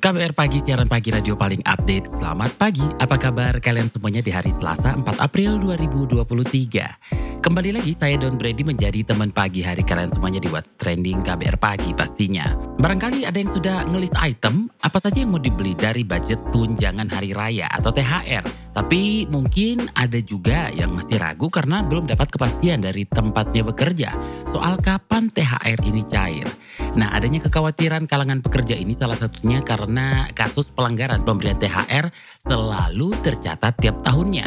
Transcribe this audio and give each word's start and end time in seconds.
KBR 0.00 0.32
Pagi, 0.32 0.64
siaran 0.64 0.88
pagi 0.88 1.12
radio 1.12 1.36
paling 1.36 1.60
update. 1.60 2.08
Selamat 2.08 2.56
pagi, 2.56 2.88
apa 2.96 3.20
kabar 3.20 3.60
kalian 3.60 3.84
semuanya 3.84 4.24
di 4.24 4.32
hari 4.32 4.48
Selasa 4.48 4.96
4 4.96 5.04
April 5.20 5.60
2023? 5.60 7.36
Kembali 7.44 7.76
lagi 7.76 7.92
saya 7.92 8.16
Don 8.16 8.40
Brady 8.40 8.64
menjadi 8.64 9.04
teman 9.04 9.28
pagi 9.28 9.60
hari 9.60 9.84
kalian 9.84 10.08
semuanya 10.08 10.40
di 10.40 10.48
What's 10.48 10.80
Trending 10.80 11.20
KBR 11.20 11.60
Pagi 11.60 11.92
pastinya. 11.92 12.48
Barangkali 12.80 13.28
ada 13.28 13.36
yang 13.36 13.52
sudah 13.52 13.84
ngelis 13.92 14.16
item, 14.24 14.72
apa 14.80 14.96
saja 14.96 15.20
yang 15.20 15.36
mau 15.36 15.40
dibeli 15.40 15.76
dari 15.76 16.00
budget 16.00 16.48
tunjangan 16.48 17.08
hari 17.12 17.36
raya 17.36 17.68
atau 17.68 17.92
THR. 17.92 18.72
Tapi 18.72 19.26
mungkin 19.28 19.90
ada 19.98 20.16
juga 20.22 20.70
yang 20.70 20.94
masih 20.94 21.20
ragu 21.20 21.50
karena 21.52 21.82
belum 21.82 22.06
dapat 22.08 22.30
kepastian 22.30 22.86
dari 22.86 23.02
tempatnya 23.02 23.66
bekerja 23.66 24.14
soal 24.46 24.78
kapan 24.78 25.26
THR 25.28 25.80
ini 25.84 26.06
cair. 26.06 26.46
Nah, 26.94 27.10
adanya 27.10 27.42
kekhawatiran 27.42 28.06
kalangan 28.06 28.38
pekerja 28.46 28.78
ini 28.78 28.94
salah 28.94 29.18
satunya 29.18 29.58
karena 29.58 29.89
kasus 30.36 30.70
pelanggaran 30.70 31.24
pemberian 31.24 31.58
THR 31.58 32.10
selalu 32.38 33.16
tercatat 33.24 33.74
tiap 33.80 34.02
tahunnya. 34.04 34.46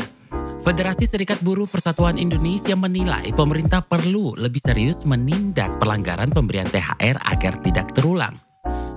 Federasi 0.64 1.04
Serikat 1.04 1.44
Buruh 1.44 1.68
Persatuan 1.68 2.16
Indonesia 2.16 2.72
menilai 2.80 3.36
pemerintah 3.36 3.84
perlu 3.84 4.40
lebih 4.40 4.64
serius 4.64 5.04
menindak 5.04 5.76
pelanggaran 5.84 6.32
pemberian 6.32 6.72
THR 6.72 7.20
agar 7.20 7.60
tidak 7.60 7.92
terulang. 7.92 8.53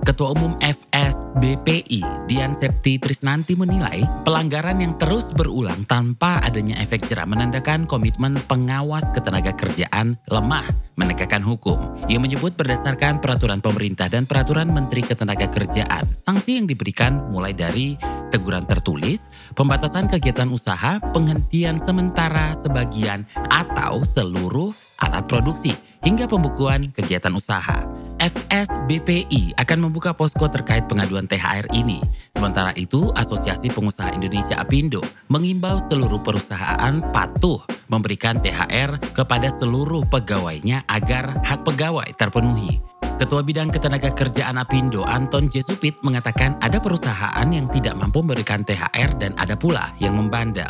Ketua 0.07 0.31
Umum 0.31 0.55
FSBPI 0.63 2.31
Dian 2.31 2.55
Septi 2.55 2.95
Trisnanti 2.95 3.59
menilai 3.59 4.07
pelanggaran 4.23 4.79
yang 4.79 4.95
terus 4.95 5.35
berulang 5.35 5.83
tanpa 5.83 6.39
adanya 6.47 6.79
efek 6.79 7.11
jerah 7.11 7.27
menandakan 7.27 7.83
komitmen 7.83 8.39
pengawas 8.47 9.03
ketenaga 9.11 9.51
kerjaan 9.51 10.15
lemah 10.31 10.63
menegakkan 10.95 11.43
hukum. 11.43 11.75
Ia 12.07 12.23
menyebut 12.23 12.55
berdasarkan 12.55 13.19
peraturan 13.19 13.59
pemerintah 13.59 14.07
dan 14.07 14.23
peraturan 14.23 14.71
Menteri 14.71 15.03
Ketenaga 15.03 15.51
Kerjaan, 15.51 16.07
sanksi 16.07 16.55
yang 16.55 16.71
diberikan 16.71 17.27
mulai 17.27 17.51
dari 17.51 17.99
teguran 18.31 18.63
tertulis, 18.63 19.27
pembatasan 19.59 20.07
kegiatan 20.07 20.47
usaha, 20.47 21.03
penghentian 21.11 21.75
sementara 21.83 22.55
sebagian 22.55 23.27
atau 23.51 24.07
seluruh 24.07 24.71
alat 25.03 25.27
produksi, 25.27 25.75
hingga 26.01 26.25
pembukuan 26.25 26.89
kegiatan 26.95 27.35
usaha. 27.35 27.96
FSBPI 28.27 29.55
akan 29.55 29.87
membuka 29.87 30.11
posko 30.11 30.51
terkait 30.51 30.83
pengaduan 30.91 31.23
THR 31.31 31.71
ini. 31.71 32.03
Sementara 32.27 32.75
itu, 32.75 33.07
Asosiasi 33.15 33.71
Pengusaha 33.71 34.11
Indonesia 34.11 34.59
Apindo 34.59 34.99
mengimbau 35.31 35.79
seluruh 35.79 36.19
perusahaan 36.19 36.99
patuh 37.15 37.63
memberikan 37.87 38.43
THR 38.43 38.99
kepada 39.15 39.47
seluruh 39.47 40.03
pegawainya 40.11 40.83
agar 40.91 41.39
hak 41.47 41.63
pegawai 41.63 42.07
terpenuhi. 42.19 42.86
Ketua 43.17 43.41
Bidang 43.41 43.73
Ketenaga 43.73 44.13
Kerjaan 44.13 44.61
Apindo 44.61 45.01
Anton 45.01 45.49
Jesupit 45.49 45.97
mengatakan 46.05 46.53
ada 46.61 46.77
perusahaan 46.77 47.49
yang 47.49 47.65
tidak 47.65 47.97
mampu 47.97 48.21
memberikan 48.21 48.61
THR 48.61 49.17
dan 49.17 49.33
ada 49.41 49.57
pula 49.57 49.89
yang 49.97 50.13
membandel. 50.13 50.69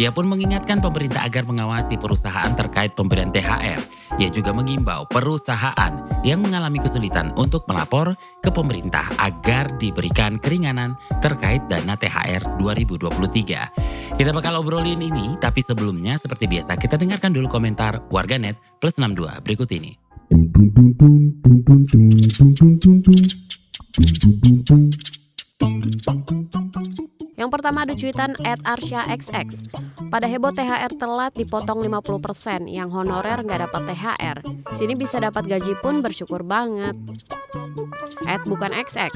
Ia 0.00 0.08
pun 0.08 0.24
mengingatkan 0.24 0.80
pemerintah 0.80 1.20
agar 1.20 1.44
mengawasi 1.44 2.00
perusahaan 2.00 2.48
terkait 2.56 2.96
pemberian 2.96 3.28
THR. 3.28 3.84
Ia 4.16 4.28
juga 4.32 4.56
mengimbau 4.56 5.04
perusahaan 5.04 5.92
yang 6.24 6.40
mengalami 6.40 6.80
kesulitan 6.80 7.28
untuk 7.36 7.68
melapor 7.68 8.16
ke 8.40 8.48
pemerintah 8.48 9.04
agar 9.20 9.76
diberikan 9.76 10.40
keringanan 10.40 10.96
terkait 11.20 11.60
dana 11.68 11.92
THR 11.92 12.56
2023. 12.56 14.16
Kita 14.16 14.30
bakal 14.32 14.64
obrolin 14.64 15.04
ini, 15.04 15.36
tapi 15.36 15.60
sebelumnya 15.60 16.16
seperti 16.16 16.48
biasa 16.48 16.72
kita 16.80 16.96
dengarkan 16.96 17.36
dulu 17.36 17.52
komentar 17.52 18.00
warganet 18.08 18.56
plus 18.80 18.96
62 18.96 19.44
berikut 19.44 19.68
ini. 19.76 20.11
Yang 27.36 27.50
pertama 27.52 27.84
ada 27.84 27.92
cuitan 27.92 28.32
at 28.40 28.56
Arsya 28.64 29.12
XX. 29.12 29.52
Pada 30.08 30.24
heboh 30.24 30.56
THR 30.56 30.96
telat 30.96 31.36
dipotong 31.36 31.84
50%, 31.84 32.64
yang 32.64 32.88
honorer 32.88 33.44
nggak 33.44 33.68
dapat 33.68 33.92
THR. 33.92 34.38
Sini 34.72 34.96
bisa 34.96 35.20
dapat 35.20 35.44
gaji 35.44 35.76
pun 35.84 36.00
bersyukur 36.00 36.40
banget. 36.40 36.96
At 38.24 38.40
bukan 38.48 38.72
XX. 38.72 39.12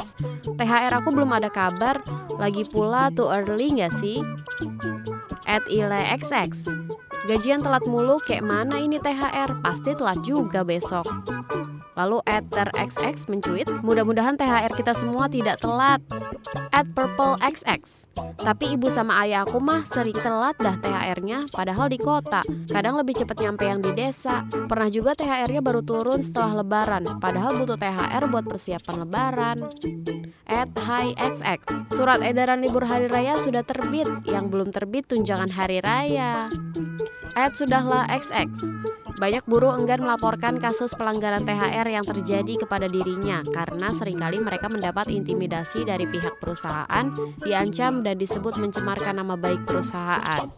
THR 0.61 0.93
aku 1.01 1.17
belum 1.17 1.33
ada 1.33 1.49
kabar, 1.49 2.05
lagi 2.37 2.69
pula 2.69 3.09
too 3.09 3.33
early 3.33 3.73
nggak 3.73 3.97
sih? 3.97 4.21
At 5.49 5.65
Ile 5.73 6.13
XX. 6.21 6.53
Gajian 7.27 7.59
telat 7.59 7.83
mulu, 7.91 8.23
kayak 8.23 8.47
mana 8.47 8.79
ini 8.79 9.03
THR? 9.03 9.59
Pasti 9.59 9.99
telat 9.99 10.23
juga 10.23 10.63
besok. 10.63 11.03
Lalu 11.97 12.21
Ether 12.29 12.69
XX 12.77 13.17
mencuit, 13.33 13.69
mudah-mudahan 13.81 14.37
THR 14.37 14.73
kita 14.77 14.93
semua 14.93 15.33
tidak 15.33 15.65
telat. 15.65 16.05
At 16.71 16.85
Purple 16.93 17.41
XX. 17.41 18.05
Tapi 18.37 18.77
ibu 18.77 18.93
sama 18.93 19.25
ayah 19.25 19.49
aku 19.49 19.57
mah 19.57 19.89
sering 19.89 20.15
telat 20.21 20.61
dah 20.61 20.77
THR-nya, 20.77 21.49
padahal 21.49 21.89
di 21.89 21.97
kota. 21.97 22.45
Kadang 22.69 23.01
lebih 23.01 23.17
cepat 23.17 23.41
nyampe 23.41 23.65
yang 23.65 23.81
di 23.81 23.97
desa. 23.97 24.45
Pernah 24.69 24.93
juga 24.93 25.17
THR-nya 25.17 25.65
baru 25.65 25.81
turun 25.81 26.21
setelah 26.21 26.61
lebaran, 26.61 27.17
padahal 27.17 27.57
butuh 27.57 27.81
THR 27.81 28.29
buat 28.29 28.45
persiapan 28.45 28.97
lebaran. 29.09 29.59
At 30.47 30.71
High 30.77 31.17
XX. 31.17 31.61
Surat 31.97 32.21
edaran 32.21 32.61
libur 32.61 32.85
hari 32.85 33.09
raya 33.09 33.41
sudah 33.41 33.65
terbit, 33.65 34.07
yang 34.29 34.53
belum 34.53 34.69
terbit 34.69 35.09
tunjangan 35.09 35.49
hari 35.49 35.81
raya. 35.81 36.47
At 37.33 37.57
Sudahlah 37.57 38.05
XX. 38.13 38.53
Banyak 39.17 39.49
buruh 39.49 39.73
enggan 39.73 40.05
melaporkan 40.05 40.61
kasus 40.61 40.93
pelanggaran 40.93 41.41
THR 41.49 41.89
yang 41.89 42.05
terjadi 42.05 42.69
kepada 42.69 42.85
dirinya 42.85 43.41
karena 43.49 43.89
sering 43.97 44.21
kali 44.21 44.37
mereka 44.45 44.69
mendapat 44.69 45.09
intimidasi 45.09 45.89
dari 45.89 46.05
pihak 46.05 46.37
perusahaan, 46.37 47.09
diancam 47.41 48.05
dan 48.05 48.21
disebut 48.21 48.61
mencemarkan 48.61 49.17
nama 49.17 49.41
baik 49.41 49.65
perusahaan. 49.65 50.53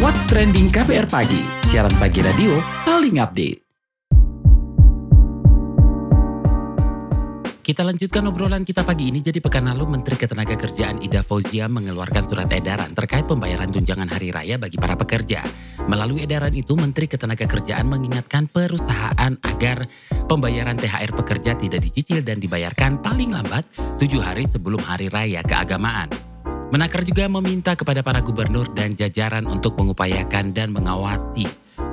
What's 0.00 0.22
Trending 0.32 0.72
KBR 0.72 1.12
Pagi, 1.12 1.44
siaran 1.68 1.92
pagi 2.00 2.24
radio 2.24 2.56
paling 2.88 3.20
update. 3.20 3.67
Kita 7.78 7.86
lanjutkan 7.94 8.26
obrolan 8.26 8.66
kita 8.66 8.82
pagi 8.82 9.06
ini. 9.06 9.22
Jadi 9.22 9.38
pekan 9.38 9.70
lalu 9.70 9.86
Menteri 9.94 10.18
Ketenagakerjaan 10.18 10.98
Ida 10.98 11.22
Fauzia 11.22 11.70
mengeluarkan 11.70 12.26
surat 12.26 12.50
edaran 12.50 12.90
terkait 12.90 13.22
pembayaran 13.30 13.70
tunjangan 13.70 14.10
hari 14.10 14.34
raya 14.34 14.58
bagi 14.58 14.82
para 14.82 14.98
pekerja. 14.98 15.46
Melalui 15.86 16.26
edaran 16.26 16.50
itu, 16.50 16.74
Menteri 16.74 17.06
Ketenagakerjaan 17.06 17.86
mengingatkan 17.86 18.50
perusahaan 18.50 19.30
agar 19.46 19.86
pembayaran 20.26 20.74
THR 20.74 21.14
pekerja 21.22 21.54
tidak 21.54 21.86
dicicil 21.86 22.26
dan 22.26 22.42
dibayarkan 22.42 22.98
paling 22.98 23.30
lambat 23.30 23.62
tujuh 24.02 24.26
hari 24.26 24.42
sebelum 24.42 24.82
hari 24.82 25.06
raya 25.06 25.46
keagamaan. 25.46 26.10
Menakar 26.74 27.06
juga 27.06 27.30
meminta 27.30 27.78
kepada 27.78 28.02
para 28.02 28.26
gubernur 28.26 28.74
dan 28.74 28.98
jajaran 28.98 29.46
untuk 29.46 29.78
mengupayakan 29.78 30.50
dan 30.50 30.74
mengawasi 30.74 31.46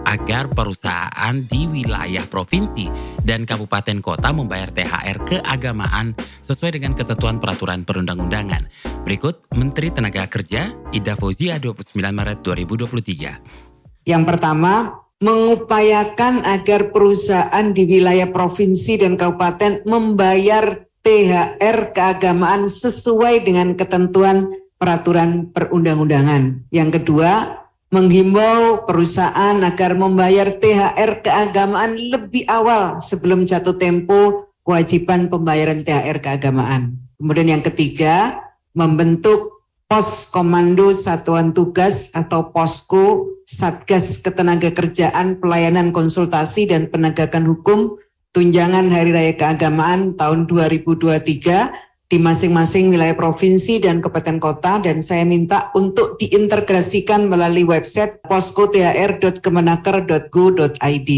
agar 0.05 0.53
perusahaan 0.53 1.35
di 1.43 1.65
wilayah 1.65 2.23
provinsi 2.29 2.87
dan 3.25 3.43
kabupaten 3.43 3.99
kota 3.99 4.29
membayar 4.31 4.69
THR 4.69 5.17
keagamaan 5.25 6.13
sesuai 6.45 6.77
dengan 6.77 6.93
ketentuan 6.93 7.41
peraturan 7.41 7.83
perundang-undangan. 7.83 8.69
Berikut 9.01 9.49
Menteri 9.57 9.89
Tenaga 9.89 10.29
Kerja 10.29 10.71
Ida 10.93 11.17
Fauzia 11.17 11.57
29 11.57 11.97
Maret 11.97 12.39
2023. 12.45 14.05
Yang 14.05 14.23
pertama, 14.29 15.01
mengupayakan 15.17 16.45
agar 16.45 16.93
perusahaan 16.93 17.65
di 17.73 17.83
wilayah 17.89 18.29
provinsi 18.29 19.01
dan 19.01 19.17
kabupaten 19.17 19.81
membayar 19.89 20.85
THR 21.01 21.93
keagamaan 21.93 22.69
sesuai 22.69 23.45
dengan 23.45 23.73
ketentuan 23.73 24.53
peraturan 24.75 25.53
perundang-undangan. 25.53 26.69
Yang 26.69 27.01
kedua, 27.01 27.64
menghimbau 27.95 28.83
perusahaan 28.83 29.55
agar 29.63 29.95
membayar 29.95 30.51
THR 30.51 31.23
keagamaan 31.23 31.95
lebih 31.95 32.43
awal 32.51 32.99
sebelum 32.99 33.47
jatuh 33.47 33.79
tempo 33.79 34.51
kewajiban 34.67 35.31
pembayaran 35.31 35.79
THR 35.79 36.19
keagamaan. 36.19 36.99
Kemudian 37.15 37.55
yang 37.55 37.63
ketiga, 37.63 38.43
membentuk 38.75 39.63
pos 39.87 40.27
komando 40.27 40.91
satuan 40.91 41.55
tugas 41.55 42.11
atau 42.11 42.51
posko 42.51 43.31
Satgas 43.45 44.19
Ketenagakerjaan 44.19 45.39
Pelayanan 45.39 45.95
Konsultasi 45.95 46.67
dan 46.67 46.91
Penegakan 46.91 47.47
Hukum 47.47 47.95
Tunjangan 48.35 48.91
Hari 48.91 49.15
Raya 49.15 49.33
Keagamaan 49.37 50.17
tahun 50.19 50.49
2023 50.49 51.94
di 52.15 52.23
masing-masing 52.23 52.95
wilayah 52.95 53.11
provinsi 53.11 53.83
dan 53.83 53.99
kabupaten 53.99 54.39
kota 54.39 54.79
dan 54.79 55.03
saya 55.03 55.27
minta 55.27 55.67
untuk 55.75 56.15
diintegrasikan 56.15 57.27
melalui 57.27 57.67
website 57.67 58.23
poskothr.kemenaker.go.id. 58.23 61.09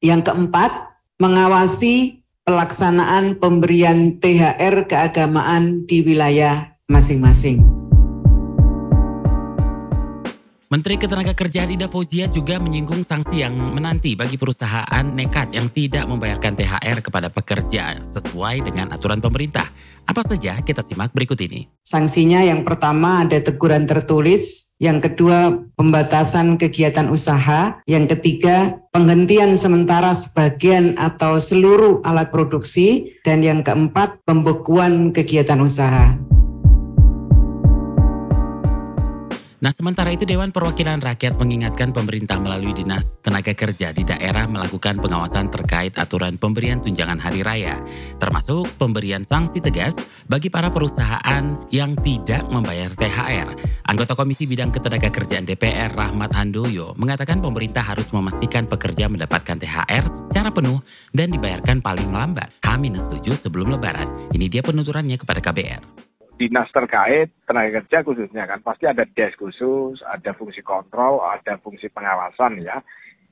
Yang 0.00 0.20
keempat, 0.24 0.96
mengawasi 1.20 2.24
pelaksanaan 2.48 3.36
pemberian 3.36 4.16
THR 4.16 4.88
keagamaan 4.88 5.84
di 5.84 6.00
wilayah 6.00 6.72
masing-masing. 6.88 7.85
Menteri 10.66 10.98
Ketenagakerjaan 10.98 11.78
Ida 11.78 11.86
Fauzia 11.86 12.26
juga 12.26 12.58
menyinggung 12.58 13.06
sanksi 13.06 13.46
yang 13.46 13.54
menanti 13.54 14.18
bagi 14.18 14.34
perusahaan 14.34 15.06
nekat 15.14 15.54
yang 15.54 15.70
tidak 15.70 16.10
membayarkan 16.10 16.58
THR 16.58 17.06
kepada 17.06 17.30
pekerja 17.30 17.94
sesuai 18.02 18.66
dengan 18.66 18.90
aturan 18.90 19.22
pemerintah. 19.22 19.62
Apa 20.10 20.26
saja 20.26 20.58
kita 20.58 20.82
simak 20.82 21.14
berikut 21.14 21.38
ini. 21.38 21.70
Sanksinya 21.86 22.42
yang 22.42 22.66
pertama 22.66 23.22
ada 23.22 23.38
teguran 23.38 23.86
tertulis, 23.86 24.74
yang 24.82 24.98
kedua 24.98 25.54
pembatasan 25.78 26.58
kegiatan 26.58 27.14
usaha, 27.14 27.78
yang 27.86 28.10
ketiga 28.10 28.82
penghentian 28.90 29.54
sementara 29.54 30.18
sebagian 30.18 30.98
atau 30.98 31.38
seluruh 31.38 32.02
alat 32.02 32.34
produksi, 32.34 33.14
dan 33.22 33.38
yang 33.38 33.62
keempat 33.62 34.18
pembekuan 34.26 35.14
kegiatan 35.14 35.62
usaha. 35.62 36.18
Nah, 39.56 39.72
sementara 39.72 40.12
itu 40.12 40.28
Dewan 40.28 40.52
Perwakilan 40.52 41.00
Rakyat 41.00 41.40
mengingatkan 41.40 41.88
pemerintah 41.88 42.36
melalui 42.36 42.76
Dinas 42.76 43.24
Tenaga 43.24 43.56
Kerja 43.56 43.88
di 43.88 44.04
daerah 44.04 44.44
melakukan 44.44 45.00
pengawasan 45.00 45.48
terkait 45.48 45.96
aturan 45.96 46.36
pemberian 46.36 46.76
tunjangan 46.84 47.16
hari 47.16 47.40
raya, 47.40 47.80
termasuk 48.20 48.68
pemberian 48.76 49.24
sanksi 49.24 49.64
tegas 49.64 49.96
bagi 50.28 50.52
para 50.52 50.68
perusahaan 50.68 51.56
yang 51.72 51.96
tidak 52.04 52.44
membayar 52.52 52.92
THR. 52.92 53.48
Anggota 53.88 54.12
Komisi 54.12 54.44
Bidang 54.44 54.76
Ketenaga 54.76 55.08
Kerjaan 55.08 55.48
DPR 55.48 55.88
Rahmat 55.88 56.36
Handoyo 56.36 56.92
mengatakan 57.00 57.40
pemerintah 57.40 57.80
harus 57.80 58.12
memastikan 58.12 58.68
pekerja 58.68 59.08
mendapatkan 59.08 59.56
THR 59.56 60.04
secara 60.04 60.52
penuh 60.52 60.84
dan 61.16 61.32
dibayarkan 61.32 61.80
paling 61.80 62.12
lambat 62.12 62.52
H-7 62.60 63.24
sebelum 63.48 63.72
lebaran. 63.72 64.28
Ini 64.36 64.52
dia 64.52 64.60
penuturannya 64.60 65.16
kepada 65.16 65.40
KBR 65.40 66.06
dinas 66.36 66.68
terkait 66.68 67.32
tenaga 67.48 67.80
kerja 67.80 68.04
khususnya 68.04 68.44
kan 68.44 68.60
pasti 68.60 68.84
ada 68.84 69.08
desk 69.08 69.40
khusus, 69.40 70.04
ada 70.04 70.36
fungsi 70.36 70.60
kontrol, 70.60 71.24
ada 71.24 71.56
fungsi 71.64 71.88
pengawasan 71.88 72.60
ya. 72.60 72.80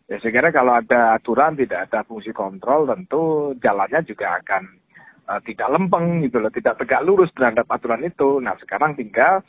Ya 0.04 0.20
saya 0.20 0.52
kalau 0.52 0.76
ada 0.76 1.16
aturan 1.16 1.56
tidak 1.56 1.88
ada 1.88 2.04
fungsi 2.04 2.32
kontrol 2.32 2.84
tentu 2.84 3.52
jalannya 3.60 4.04
juga 4.04 4.36
akan 4.40 4.62
uh, 5.28 5.40
tidak 5.44 5.68
lempeng 5.72 6.24
gitu 6.24 6.40
loh, 6.40 6.52
tidak 6.52 6.76
tegak 6.80 7.04
lurus 7.04 7.32
terhadap 7.32 7.64
aturan 7.68 8.04
itu. 8.04 8.40
Nah 8.40 8.56
sekarang 8.60 8.96
tinggal 8.96 9.40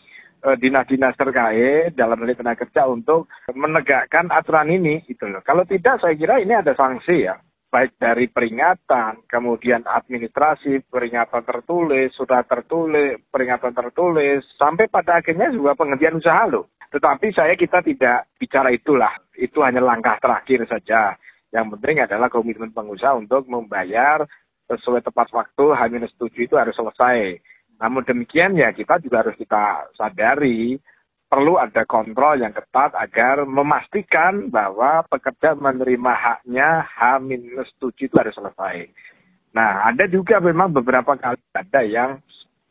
uh, 0.48 0.56
dinas-dinas 0.56 1.16
terkait 1.20 1.96
dalam 1.96 2.20
hal 2.20 2.32
tenaga 2.36 2.64
kerja 2.64 2.88
untuk 2.88 3.28
menegakkan 3.52 4.32
aturan 4.32 4.72
ini 4.72 5.04
gitu 5.08 5.28
loh. 5.28 5.44
Kalau 5.44 5.68
tidak 5.68 6.00
saya 6.00 6.16
kira 6.16 6.40
ini 6.40 6.56
ada 6.56 6.72
sanksi 6.76 7.28
ya 7.28 7.36
baik 7.76 8.00
dari 8.00 8.32
peringatan, 8.32 9.28
kemudian 9.28 9.84
administrasi, 9.84 10.88
peringatan 10.88 11.44
tertulis, 11.44 12.16
sudah 12.16 12.48
tertulis, 12.48 13.20
peringatan 13.28 13.76
tertulis, 13.76 14.48
sampai 14.56 14.88
pada 14.88 15.20
akhirnya 15.20 15.52
juga 15.52 15.76
penghentian 15.76 16.24
usaha 16.24 16.48
loh. 16.48 16.72
Tetapi 16.88 17.36
saya 17.36 17.60
kita 17.60 17.84
tidak 17.84 18.32
bicara 18.40 18.72
itulah, 18.72 19.12
itu 19.36 19.60
hanya 19.60 19.84
langkah 19.84 20.16
terakhir 20.24 20.64
saja. 20.72 21.20
Yang 21.52 21.76
penting 21.76 22.00
adalah 22.00 22.32
komitmen 22.32 22.72
pengusaha 22.72 23.20
untuk 23.20 23.44
membayar 23.52 24.24
sesuai 24.72 25.04
tepat 25.04 25.28
waktu 25.36 25.66
H-7 25.76 26.32
itu 26.40 26.56
harus 26.56 26.80
selesai. 26.80 27.44
Namun 27.76 28.08
demikian 28.08 28.56
ya 28.56 28.72
kita 28.72 29.04
juga 29.04 29.28
harus 29.28 29.36
kita 29.36 29.92
sadari 30.00 30.80
perlu 31.26 31.58
ada 31.58 31.84
kontrol 31.90 32.38
yang 32.38 32.54
ketat 32.54 32.94
agar 32.96 33.44
memastikan 33.44 34.48
bahwa 34.54 35.04
pekerja 35.10 35.58
menerima 35.58 36.14
haknya 36.14 36.86
H-7 36.86 37.98
itu 37.98 38.16
harus 38.16 38.36
selesai. 38.38 38.88
Nah, 39.56 39.88
ada 39.88 40.06
juga 40.12 40.44
memang 40.44 40.76
beberapa 40.76 41.16
kali 41.16 41.40
ada 41.56 41.82
yang 41.82 42.20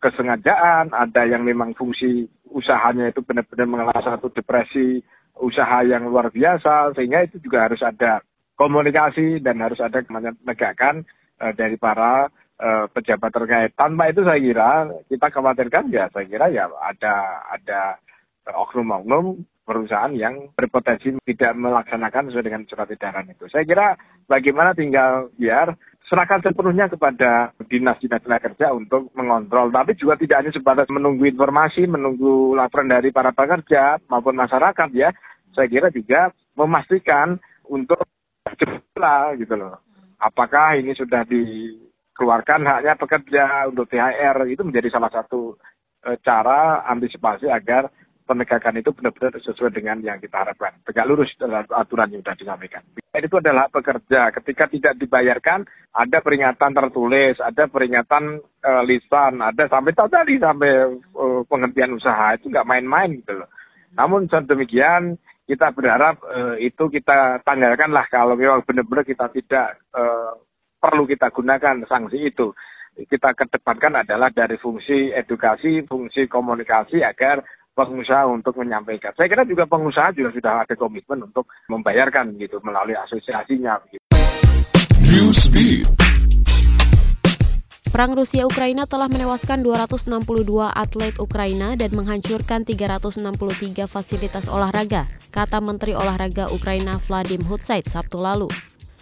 kesengajaan, 0.04 0.92
ada 0.92 1.22
yang 1.24 1.42
memang 1.42 1.72
fungsi 1.72 2.28
usahanya 2.52 3.08
itu 3.08 3.24
benar-benar 3.24 3.66
mengalami 3.66 4.04
satu 4.04 4.28
depresi 4.28 5.00
usaha 5.40 5.80
yang 5.82 6.06
luar 6.06 6.28
biasa, 6.28 6.92
sehingga 6.94 7.24
itu 7.24 7.40
juga 7.40 7.66
harus 7.66 7.80
ada 7.80 8.20
komunikasi 8.54 9.40
dan 9.40 9.58
harus 9.64 9.80
ada 9.80 10.04
menegakkan 10.06 11.02
uh, 11.40 11.52
dari 11.56 11.80
para 11.80 12.28
uh, 12.60 12.84
pejabat 12.92 13.32
terkait. 13.32 13.70
Tanpa 13.74 14.12
itu 14.12 14.22
saya 14.22 14.38
kira 14.38 14.70
kita 15.08 15.26
khawatirkan 15.32 15.90
ya, 15.90 16.06
saya 16.12 16.28
kira 16.28 16.52
ya 16.52 16.68
ada 16.68 17.42
ada 17.50 17.98
oknum-oknum 18.44 19.40
perusahaan 19.64 20.12
yang 20.12 20.52
berpotensi 20.52 21.16
tidak 21.24 21.52
melaksanakan 21.56 22.28
sesuai 22.28 22.44
dengan 22.44 22.62
surat 22.68 22.88
edaran 22.92 23.32
itu. 23.32 23.48
Saya 23.48 23.64
kira 23.64 23.96
bagaimana 24.28 24.76
tinggal 24.76 25.32
biar 25.40 25.72
serahkan 26.04 26.44
sepenuhnya 26.44 26.92
kepada 26.92 27.56
dinas-dinas 27.64 28.20
tenaga 28.20 28.52
kerja 28.52 28.76
untuk 28.76 29.08
mengontrol. 29.16 29.72
Tapi 29.72 29.96
juga 29.96 30.20
tidak 30.20 30.44
hanya 30.44 30.52
sebatas 30.52 30.88
menunggu 30.92 31.24
informasi, 31.24 31.88
menunggu 31.88 32.52
laporan 32.52 32.92
dari 32.92 33.08
para 33.08 33.32
pekerja 33.32 33.96
maupun 34.12 34.36
masyarakat 34.36 34.88
ya. 34.92 35.10
Saya 35.56 35.66
kira 35.70 35.88
juga 35.88 36.28
memastikan 36.60 37.40
untuk 37.64 38.04
cepat 38.44 39.40
gitu 39.40 39.56
loh. 39.56 39.80
Apakah 40.20 40.76
ini 40.76 40.92
sudah 40.92 41.24
dikeluarkan 41.24 42.60
haknya 42.68 42.94
pekerja 43.00 43.44
untuk 43.72 43.88
THR 43.88 44.36
itu 44.52 44.60
menjadi 44.60 44.92
salah 44.92 45.08
satu 45.08 45.56
e, 46.04 46.16
cara 46.20 46.84
antisipasi 46.84 47.48
agar 47.48 47.88
penegakan 48.24 48.80
itu 48.80 48.90
benar-benar 48.96 49.36
sesuai 49.36 49.72
dengan 49.76 50.00
yang 50.00 50.18
kita 50.18 50.44
harapkan. 50.44 50.72
Tegak 50.88 51.06
lurus 51.06 51.30
dalam 51.36 51.64
aturan 51.68 52.10
yang 52.10 52.24
sudah 52.24 52.36
disampaikan. 52.40 52.82
Itu 53.12 53.38
adalah 53.38 53.68
pekerja. 53.68 54.32
Ketika 54.32 54.66
tidak 54.72 54.96
dibayarkan, 54.98 55.68
ada 55.92 56.18
peringatan 56.24 56.72
tertulis, 56.72 57.36
ada 57.38 57.68
peringatan 57.68 58.40
uh, 58.42 58.82
lisan, 58.82 59.44
ada 59.44 59.68
sampai 59.68 59.92
tadi 59.94 60.34
sampai 60.40 60.72
uh, 61.14 61.42
penghentian 61.46 61.94
usaha. 62.00 62.34
Itu 62.34 62.48
nggak 62.48 62.66
main-main 62.66 63.20
gitu 63.20 63.44
loh. 63.44 63.48
Namun 63.94 64.26
demikian, 64.26 65.20
kita 65.44 65.70
berharap 65.76 66.18
uh, 66.24 66.56
itu 66.58 66.88
kita 66.88 67.44
tanggalkan 67.44 67.92
lah 67.92 68.08
kalau 68.08 68.34
memang 68.34 68.64
benar-benar 68.64 69.04
kita 69.04 69.28
tidak 69.30 69.78
uh, 69.92 70.34
perlu 70.80 71.04
kita 71.04 71.28
gunakan 71.30 71.84
sanksi 71.84 72.32
itu 72.32 72.56
kita 72.94 73.34
kedepankan 73.34 74.06
adalah 74.06 74.30
dari 74.30 74.54
fungsi 74.54 75.10
edukasi, 75.10 75.82
fungsi 75.82 76.30
komunikasi 76.30 77.02
agar 77.02 77.42
pengusaha 77.74 78.24
untuk 78.30 78.54
menyampaikan. 78.56 79.10
Saya 79.18 79.26
kira 79.26 79.42
juga 79.42 79.66
pengusaha 79.66 80.14
juga 80.14 80.30
sudah 80.30 80.62
ada 80.62 80.74
komitmen 80.78 81.26
untuk 81.26 81.50
membayarkan 81.66 82.38
gitu 82.38 82.62
melalui 82.62 82.94
asosiasinya. 82.94 83.82
Gitu. 83.90 84.00
Perang 87.94 88.18
Rusia 88.18 88.42
Ukraina 88.42 88.90
telah 88.90 89.06
menewaskan 89.06 89.62
262 89.62 90.10
atlet 90.66 91.14
Ukraina 91.22 91.78
dan 91.78 91.94
menghancurkan 91.94 92.66
363 92.66 93.86
fasilitas 93.86 94.50
olahraga, 94.50 95.06
kata 95.30 95.62
Menteri 95.62 95.94
Olahraga 95.94 96.50
Ukraina 96.50 96.98
Vladim 96.98 97.46
Hutsait 97.46 97.86
Sabtu 97.86 98.18
lalu. 98.18 98.50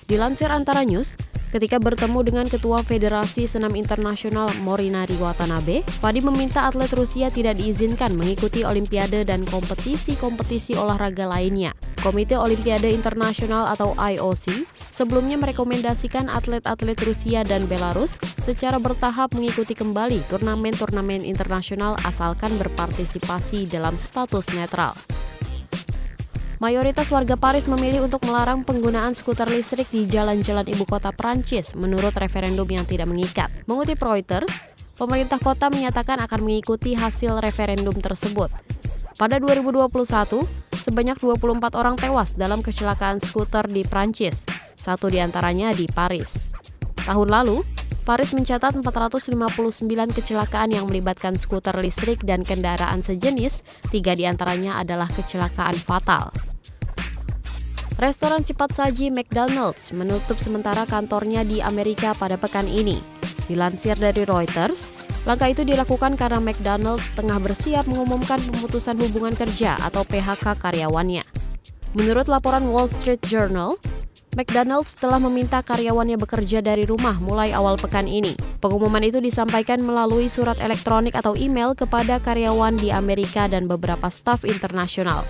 Dilansir 0.05 0.52
antara 0.52 0.85
news, 0.85 1.17
Ketika 1.52 1.76
bertemu 1.76 2.25
dengan 2.25 2.47
Ketua 2.49 2.80
Federasi 2.80 3.44
Senam 3.44 3.76
Internasional 3.76 4.49
Morinari 4.64 5.12
Watanabe, 5.21 5.85
Fadi 6.00 6.25
meminta 6.25 6.64
atlet 6.64 6.88
Rusia 6.97 7.28
tidak 7.28 7.61
diizinkan 7.61 8.16
mengikuti 8.16 8.64
Olimpiade 8.64 9.21
dan 9.28 9.44
kompetisi-kompetisi 9.44 10.80
olahraga 10.80 11.28
lainnya. 11.28 11.76
Komite 12.00 12.40
Olimpiade 12.40 12.88
Internasional 12.88 13.68
atau 13.68 13.92
IOC 14.00 14.64
sebelumnya 14.75 15.37
merekomendasikan 15.37 16.32
atlet-atlet 16.32 16.97
Rusia 17.04 17.44
dan 17.44 17.68
Belarus 17.68 18.16
secara 18.40 18.80
bertahap 18.80 19.37
mengikuti 19.37 19.76
kembali 19.76 20.25
turnamen-turnamen 20.32 21.21
internasional 21.21 22.00
asalkan 22.09 22.56
berpartisipasi 22.56 23.68
dalam 23.68 24.00
status 24.00 24.56
netral. 24.56 24.97
Mayoritas 26.62 27.11
warga 27.11 27.35
Paris 27.35 27.66
memilih 27.66 28.07
untuk 28.07 28.23
melarang 28.23 28.62
penggunaan 28.62 29.19
skuter 29.19 29.50
listrik 29.50 29.90
di 29.90 30.07
jalan-jalan 30.07 30.62
ibu 30.71 30.87
kota 30.87 31.11
Prancis 31.11 31.75
menurut 31.75 32.14
referendum 32.14 32.71
yang 32.71 32.87
tidak 32.87 33.11
mengikat. 33.11 33.50
Mengutip 33.66 33.99
Reuters, 33.99 34.47
pemerintah 34.95 35.42
kota 35.42 35.75
menyatakan 35.75 36.23
akan 36.23 36.47
mengikuti 36.47 36.95
hasil 36.95 37.42
referendum 37.42 37.99
tersebut. 37.99 38.47
Pada 39.19 39.42
2021, 39.42 39.90
sebanyak 40.78 41.19
24 41.19 41.75
orang 41.75 41.99
tewas 41.99 42.38
dalam 42.38 42.62
kecelakaan 42.62 43.19
skuter 43.19 43.66
di 43.66 43.83
Prancis, 43.83 44.47
satu 44.78 45.11
di 45.11 45.19
antaranya 45.19 45.75
di 45.75 45.90
Paris. 45.90 46.47
Tahun 46.95 47.26
lalu, 47.26 47.59
Paris 48.07 48.31
mencatat 48.31 48.78
459 48.78 49.83
kecelakaan 50.14 50.71
yang 50.71 50.87
melibatkan 50.87 51.35
skuter 51.35 51.75
listrik 51.83 52.23
dan 52.23 52.47
kendaraan 52.47 53.02
sejenis, 53.02 53.66
tiga 53.90 54.14
di 54.14 54.31
antaranya 54.31 54.78
adalah 54.78 55.11
kecelakaan 55.11 55.75
fatal. 55.75 56.51
Restoran 58.02 58.42
cepat 58.42 58.75
saji 58.75 59.14
McDonald's 59.14 59.94
menutup 59.94 60.35
sementara 60.42 60.82
kantornya 60.90 61.47
di 61.47 61.62
Amerika 61.62 62.11
pada 62.18 62.35
pekan 62.35 62.66
ini. 62.66 62.99
Dilansir 63.47 63.94
dari 63.94 64.26
Reuters, 64.26 64.90
Langkah 65.23 65.54
itu 65.54 65.62
dilakukan 65.62 66.18
karena 66.18 66.42
McDonald's 66.42 67.14
tengah 67.14 67.38
bersiap 67.38 67.87
mengumumkan 67.87 68.42
pemutusan 68.42 68.99
hubungan 69.06 69.38
kerja 69.38 69.78
atau 69.78 70.02
PHK 70.02 70.59
karyawannya. 70.59 71.23
Menurut 71.94 72.26
laporan 72.26 72.66
Wall 72.66 72.90
Street 72.90 73.23
Journal, 73.30 73.78
McDonald's 74.35 74.99
telah 74.99 75.23
meminta 75.23 75.62
karyawannya 75.62 76.18
bekerja 76.18 76.59
dari 76.59 76.82
rumah 76.82 77.23
mulai 77.23 77.54
awal 77.54 77.78
pekan 77.78 78.11
ini. 78.11 78.35
Pengumuman 78.59 79.06
itu 79.06 79.23
disampaikan 79.23 79.78
melalui 79.78 80.26
surat 80.26 80.59
elektronik 80.59 81.14
atau 81.14 81.38
email 81.38 81.78
kepada 81.78 82.18
karyawan 82.18 82.82
di 82.82 82.90
Amerika 82.90 83.47
dan 83.47 83.71
beberapa 83.71 84.11
staf 84.11 84.42
internasional. 84.42 85.23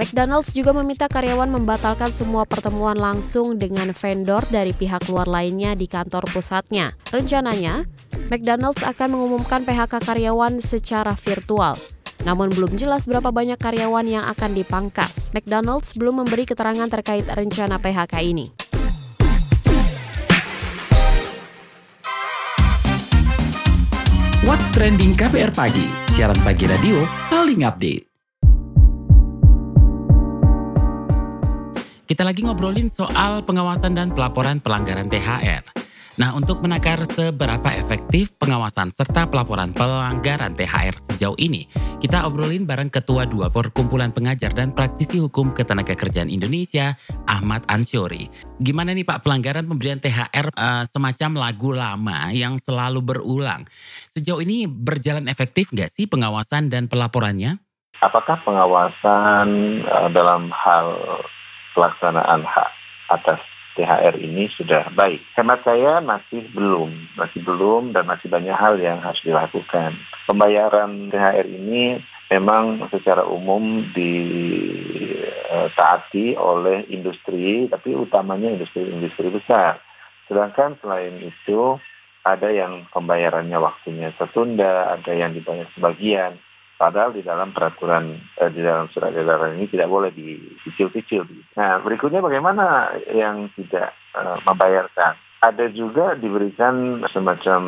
McDonald's 0.00 0.56
juga 0.56 0.72
meminta 0.72 1.12
karyawan 1.12 1.60
membatalkan 1.60 2.08
semua 2.08 2.48
pertemuan 2.48 2.96
langsung 2.96 3.60
dengan 3.60 3.92
vendor 3.92 4.40
dari 4.48 4.72
pihak 4.72 5.04
luar 5.12 5.28
lainnya 5.28 5.76
di 5.76 5.84
kantor 5.84 6.24
pusatnya. 6.32 6.96
Rencananya, 7.12 7.84
McDonald's 8.32 8.80
akan 8.80 9.12
mengumumkan 9.12 9.60
PHK 9.68 10.00
karyawan 10.00 10.64
secara 10.64 11.12
virtual. 11.20 11.76
Namun 12.24 12.48
belum 12.48 12.80
jelas 12.80 13.04
berapa 13.04 13.28
banyak 13.28 13.60
karyawan 13.60 14.08
yang 14.08 14.24
akan 14.24 14.56
dipangkas. 14.56 15.36
McDonald's 15.36 15.92
belum 15.92 16.24
memberi 16.24 16.48
keterangan 16.48 16.88
terkait 16.88 17.28
rencana 17.28 17.76
PHK 17.76 18.24
ini. 18.24 18.48
What's 24.48 24.64
Trending 24.72 25.12
KPR 25.12 25.52
Pagi, 25.52 25.84
siaran 26.16 26.40
pagi 26.40 26.64
radio 26.64 27.04
paling 27.28 27.68
update. 27.68 28.09
Kita 32.20 32.28
lagi 32.36 32.44
ngobrolin 32.44 32.92
soal 32.92 33.40
pengawasan 33.48 33.96
dan 33.96 34.12
pelaporan 34.12 34.60
pelanggaran 34.60 35.08
THR. 35.08 35.64
Nah, 36.20 36.36
untuk 36.36 36.60
menakar 36.60 37.00
seberapa 37.08 37.64
efektif 37.72 38.36
pengawasan 38.36 38.92
serta 38.92 39.24
pelaporan 39.32 39.72
pelanggaran 39.72 40.52
THR 40.52 41.00
sejauh 41.00 41.32
ini, 41.40 41.64
kita 41.96 42.28
obrolin 42.28 42.68
bareng 42.68 42.92
Ketua 42.92 43.24
Dua 43.24 43.48
Perkumpulan 43.48 44.12
Pengajar 44.12 44.52
dan 44.52 44.76
Praktisi 44.76 45.16
Hukum 45.16 45.56
Ketenagakerjaan 45.56 46.28
Indonesia, 46.28 46.92
Ahmad 47.24 47.64
Ansyori. 47.72 48.28
Gimana 48.60 48.92
nih 48.92 49.08
Pak 49.08 49.24
pelanggaran 49.24 49.64
pemberian 49.64 49.96
THR 49.96 50.52
uh, 50.52 50.60
eh, 50.60 50.84
semacam 50.92 51.48
lagu 51.48 51.72
lama 51.72 52.36
yang 52.36 52.60
selalu 52.60 53.00
berulang? 53.00 53.64
Sejauh 54.12 54.44
ini 54.44 54.68
berjalan 54.68 55.24
efektif 55.24 55.72
nggak 55.72 55.88
sih 55.88 56.04
pengawasan 56.04 56.68
dan 56.68 56.84
pelaporannya? 56.84 57.56
Apakah 58.04 58.44
pengawasan 58.44 59.48
uh, 59.88 60.12
dalam 60.12 60.52
hal 60.52 61.00
pelaksanaan 61.80 62.44
hak 62.44 62.68
atas 63.08 63.40
THR 63.72 64.20
ini 64.20 64.52
sudah 64.52 64.92
baik. 64.92 65.24
Hemat 65.32 65.64
saya 65.64 66.04
masih 66.04 66.44
belum, 66.52 66.92
masih 67.16 67.40
belum 67.40 67.96
dan 67.96 68.04
masih 68.04 68.28
banyak 68.28 68.52
hal 68.52 68.76
yang 68.76 69.00
harus 69.00 69.24
dilakukan. 69.24 69.96
Pembayaran 70.28 71.08
THR 71.08 71.48
ini 71.48 71.96
memang 72.28 72.84
secara 72.92 73.24
umum 73.24 73.88
ditaati 73.96 74.76
oleh 76.36 76.84
industri, 76.92 77.72
tapi 77.72 77.96
utamanya 77.96 78.52
industri-industri 78.52 79.32
besar. 79.32 79.80
Sedangkan 80.28 80.76
selain 80.84 81.16
itu 81.16 81.80
ada 82.20 82.52
yang 82.52 82.84
pembayarannya 82.92 83.56
waktunya 83.56 84.12
tertunda, 84.20 84.92
ada 84.92 85.16
yang 85.16 85.32
dibayar 85.32 85.64
sebagian. 85.72 86.36
Padahal 86.80 87.12
di 87.12 87.20
dalam 87.20 87.52
peraturan 87.52 88.16
eh, 88.40 88.48
di 88.48 88.64
dalam 88.64 88.88
surat 88.88 89.12
edaran 89.12 89.60
ini 89.60 89.68
tidak 89.68 89.92
boleh 89.92 90.08
dicicil-cicil. 90.16 91.28
Nah 91.60 91.76
berikutnya 91.84 92.24
bagaimana 92.24 92.96
yang 93.12 93.52
tidak 93.52 93.92
eh, 94.16 94.36
membayarkan? 94.48 95.12
Ada 95.44 95.68
juga 95.76 96.16
diberikan 96.16 97.04
semacam 97.12 97.60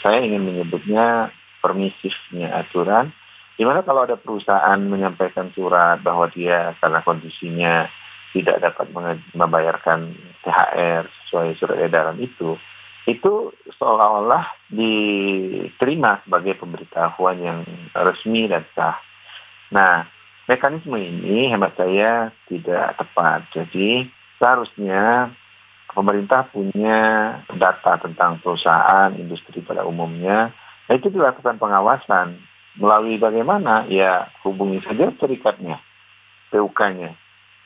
saya 0.00 0.24
ingin 0.24 0.40
menyebutnya 0.40 1.28
permisifnya 1.60 2.64
aturan, 2.64 3.12
di 3.60 3.64
mana 3.68 3.84
kalau 3.84 4.08
ada 4.08 4.16
perusahaan 4.16 4.80
menyampaikan 4.80 5.52
surat 5.52 6.00
bahwa 6.00 6.28
dia 6.32 6.72
karena 6.80 7.04
kondisinya 7.04 7.88
tidak 8.36 8.60
dapat 8.60 8.88
membayarkan 9.32 10.16
THR 10.44 11.08
sesuai 11.24 11.56
surat 11.56 11.76
edaran 11.80 12.20
itu, 12.20 12.56
itu 13.04 13.52
seolah-olah 13.76 14.48
diterima 14.72 16.24
sebagai 16.24 16.56
pemberitahuan 16.56 17.36
yang 17.36 17.58
resmi 17.92 18.48
dan 18.48 18.64
sah. 18.72 18.96
Nah, 19.68 20.08
mekanisme 20.48 20.96
ini 20.96 21.52
hemat 21.52 21.76
saya 21.76 22.32
tidak 22.48 22.96
tepat. 22.96 23.44
Jadi 23.52 24.08
seharusnya 24.40 25.28
pemerintah 25.92 26.48
punya 26.48 27.00
data 27.52 28.00
tentang 28.00 28.40
perusahaan, 28.40 29.12
industri 29.20 29.60
pada 29.60 29.84
umumnya, 29.84 30.50
nah 30.88 30.94
itu 30.96 31.12
dilakukan 31.12 31.60
pengawasan. 31.60 32.40
Melalui 32.74 33.22
bagaimana? 33.22 33.86
Ya 33.86 34.26
hubungi 34.42 34.82
saja 34.82 35.14
serikatnya, 35.22 35.78
PUK-nya. 36.50 37.14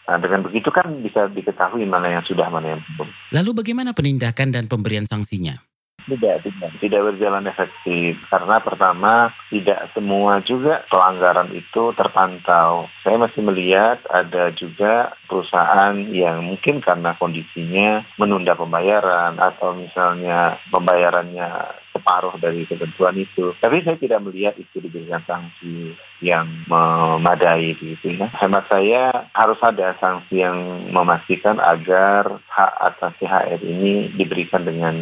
Nah, 0.09 0.17
dengan 0.17 0.41
begitu 0.41 0.73
kan 0.73 1.05
bisa 1.05 1.29
diketahui 1.29 1.85
mana 1.85 2.09
yang 2.09 2.25
sudah, 2.25 2.49
mana 2.49 2.75
yang 2.77 2.83
belum. 2.97 3.13
Lalu 3.29 3.51
bagaimana 3.61 3.93
penindakan 3.93 4.57
dan 4.57 4.65
pemberian 4.65 5.05
sanksinya? 5.05 5.61
Tidak, 6.09 6.41
tidak, 6.41 6.73
tidak 6.81 7.01
berjalan 7.05 7.45
efektif. 7.45 8.17
Karena 8.33 8.65
pertama, 8.65 9.29
tidak 9.53 9.93
semua 9.93 10.41
juga 10.41 10.81
pelanggaran 10.89 11.53
itu 11.53 11.93
terpantau. 11.93 12.89
Saya 13.05 13.21
masih 13.21 13.45
melihat 13.45 14.01
ada 14.09 14.49
juga 14.57 15.13
perusahaan 15.29 15.93
yang 16.09 16.49
mungkin 16.49 16.81
karena 16.81 17.13
kondisinya 17.21 18.09
menunda 18.17 18.57
pembayaran 18.57 19.37
atau 19.37 19.77
misalnya 19.77 20.57
pembayarannya 20.73 21.77
separuh 21.99 22.39
dari 22.39 22.63
ketentuan 22.71 23.19
itu. 23.19 23.51
Tapi 23.59 23.83
saya 23.83 23.99
tidak 23.99 24.23
melihat 24.23 24.55
itu 24.55 24.79
diberikan 24.79 25.19
sanksi 25.27 25.99
yang 26.23 26.47
memadai 26.71 27.75
gitu 27.75 28.15
ya. 28.15 28.31
Hemat 28.39 28.71
saya 28.71 29.27
harus 29.35 29.59
ada 29.59 29.99
sanksi 29.99 30.39
yang 30.39 30.89
memastikan 30.95 31.59
agar 31.59 32.39
hak 32.47 32.73
atas 32.95 33.13
THR 33.19 33.61
ini 33.67 34.15
diberikan 34.15 34.63
dengan 34.63 34.95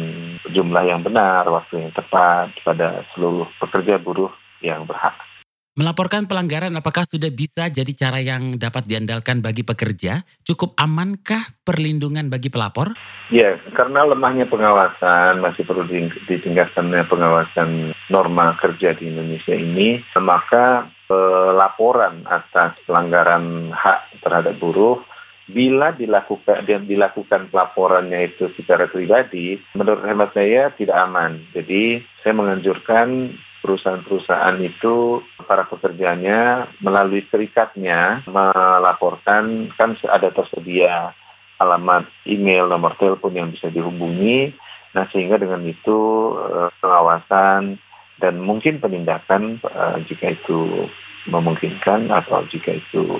jumlah 0.49 0.83
yang 0.89 1.05
benar, 1.05 1.45
waktu 1.45 1.85
yang 1.85 1.93
tepat 1.93 2.57
pada 2.65 3.05
seluruh 3.13 3.45
pekerja 3.61 4.01
buruh 4.01 4.33
yang 4.65 4.89
berhak. 4.89 5.13
Melaporkan 5.77 6.25
pelanggaran 6.25 6.73
apakah 6.73 7.05
sudah 7.05 7.29
bisa 7.29 7.69
jadi 7.69 7.93
cara 7.93 8.17
yang 8.17 8.57
dapat 8.57 8.89
diandalkan 8.89 9.45
bagi 9.45 9.61
pekerja? 9.61 10.25
Cukup 10.41 10.73
amankah 10.73 11.61
perlindungan 11.61 12.33
bagi 12.33 12.49
pelapor? 12.49 12.97
Ya, 13.27 13.59
karena 13.75 14.07
lemahnya 14.07 14.47
pengawasan, 14.47 15.43
masih 15.43 15.67
perlu 15.67 15.83
ditingkatkannya 16.31 17.03
pengawasan 17.11 17.91
norma 18.07 18.55
kerja 18.55 18.95
di 18.95 19.11
Indonesia 19.11 19.51
ini, 19.51 19.99
maka 20.15 20.87
pelaporan 21.11 22.23
atas 22.23 22.79
pelanggaran 22.87 23.75
hak 23.75 24.23
terhadap 24.23 24.55
buruh 24.63 25.03
bila 25.47 25.95
dilakukan 25.95 26.67
dan 26.67 26.87
dilakukan 26.87 27.47
pelaporannya 27.51 28.31
itu 28.31 28.51
secara 28.55 28.87
pribadi, 28.87 29.59
menurut 29.75 30.03
hemat 30.03 30.35
saya 30.35 30.71
tidak 30.75 30.95
aman. 31.07 31.39
Jadi 31.55 32.03
saya 32.23 32.35
menganjurkan 32.35 33.31
perusahaan-perusahaan 33.63 34.59
itu 34.63 35.23
para 35.43 35.67
pekerjanya 35.67 36.71
melalui 36.79 37.23
serikatnya 37.27 38.23
melaporkan 38.27 39.71
kan 39.75 39.99
ada 40.07 40.31
tersedia 40.31 41.11
alamat 41.57 42.05
email, 42.29 42.69
nomor 42.69 42.93
telepon 42.97 43.33
yang 43.33 43.49
bisa 43.53 43.69
dihubungi. 43.69 44.53
Nah 44.93 45.05
sehingga 45.13 45.37
dengan 45.37 45.61
itu 45.65 45.97
eh, 46.37 46.69
pengawasan 46.81 47.77
dan 48.17 48.33
mungkin 48.41 48.81
penindakan 48.81 49.61
eh, 49.61 49.97
jika 50.09 50.33
itu 50.33 50.89
memungkinkan 51.27 52.07
atau 52.09 52.47
jika 52.47 52.77
itu 52.79 53.19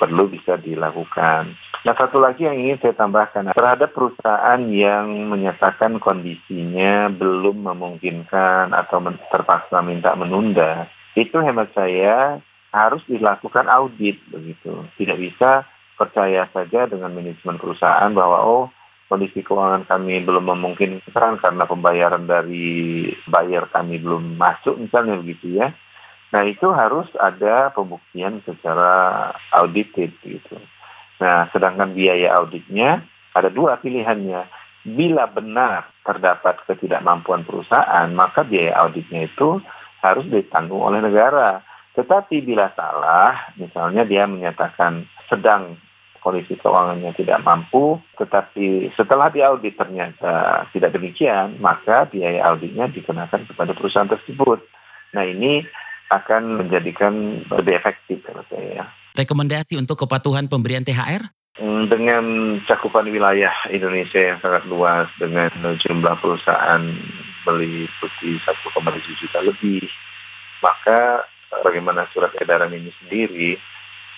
perlu 0.00 0.26
bisa 0.26 0.58
dilakukan. 0.58 1.54
Nah 1.82 1.94
satu 1.98 2.22
lagi 2.22 2.46
yang 2.46 2.58
ingin 2.58 2.78
saya 2.78 2.94
tambahkan 2.94 3.54
terhadap 3.54 3.90
perusahaan 3.94 4.60
yang 4.70 5.30
menyatakan 5.30 5.98
kondisinya 5.98 7.10
belum 7.10 7.66
memungkinkan 7.66 8.70
atau 8.70 9.02
terpaksa 9.30 9.82
minta 9.82 10.14
menunda, 10.14 10.86
itu 11.18 11.38
hemat 11.38 11.70
saya 11.74 12.38
harus 12.72 13.02
dilakukan 13.06 13.68
audit 13.68 14.18
begitu. 14.30 14.86
Tidak 14.96 15.18
bisa 15.18 15.66
percaya 16.02 16.50
saja 16.50 16.90
dengan 16.90 17.14
manajemen 17.14 17.62
perusahaan 17.62 18.10
bahwa 18.10 18.38
oh 18.42 18.64
kondisi 19.06 19.46
keuangan 19.46 19.86
kami 19.86 20.24
belum 20.26 20.50
memungkinkan 20.50 21.38
karena 21.38 21.64
pembayaran 21.68 22.26
dari 22.26 23.06
bayar 23.30 23.70
kami 23.70 24.02
belum 24.02 24.34
masuk 24.34 24.82
misalnya 24.82 25.20
begitu 25.22 25.62
ya 25.62 25.70
Nah 26.32 26.42
itu 26.48 26.64
harus 26.72 27.06
ada 27.20 27.68
pembuktian 27.76 28.40
secara 28.48 29.30
audited 29.52 30.16
gitu. 30.24 30.56
Nah 31.20 31.46
sedangkan 31.52 31.92
biaya 31.92 32.40
auditnya 32.40 33.04
ada 33.36 33.52
dua 33.52 33.76
pilihannya. 33.78 34.48
Bila 34.82 35.30
benar 35.30 35.94
terdapat 36.02 36.58
ketidakmampuan 36.66 37.46
perusahaan, 37.46 38.10
maka 38.10 38.42
biaya 38.42 38.74
auditnya 38.82 39.30
itu 39.30 39.62
harus 40.02 40.26
ditanggung 40.26 40.82
oleh 40.82 40.98
negara. 40.98 41.62
Tetapi 41.94 42.42
bila 42.42 42.72
salah, 42.74 43.54
misalnya 43.54 44.02
dia 44.02 44.26
menyatakan 44.26 45.06
sedang 45.30 45.78
kondisi 46.22 46.54
keuangannya 46.54 47.12
tidak 47.18 47.42
mampu, 47.42 47.98
tetapi 48.14 48.94
setelah 48.94 49.28
diaudit 49.28 49.74
ternyata 49.74 50.64
tidak 50.70 50.94
demikian, 50.94 51.58
maka 51.58 52.06
biaya 52.06 52.46
auditnya 52.46 52.86
dikenakan 52.88 53.50
kepada 53.50 53.74
perusahaan 53.74 54.08
tersebut. 54.08 54.62
Nah 55.12 55.26
ini 55.26 55.66
akan 56.08 56.62
menjadikan 56.62 57.42
lebih 57.50 57.74
efektif 57.74 58.22
kalau 58.22 58.46
saya. 58.46 58.86
Rekomendasi 59.18 59.76
untuk 59.76 60.06
kepatuhan 60.06 60.46
pemberian 60.46 60.86
THR? 60.86 61.26
Hmm, 61.60 61.84
dengan 61.84 62.24
cakupan 62.64 63.12
wilayah 63.12 63.52
Indonesia 63.68 64.16
yang 64.16 64.40
sangat 64.40 64.64
luas, 64.64 65.10
dengan 65.20 65.52
jumlah 65.76 66.16
perusahaan 66.16 66.80
meliputi 67.44 68.40
1,7 68.40 69.20
juta 69.20 69.38
lebih, 69.44 69.84
maka 70.64 71.28
bagaimana 71.60 72.08
surat 72.14 72.32
edaran 72.40 72.72
ini 72.72 72.88
sendiri, 73.04 73.60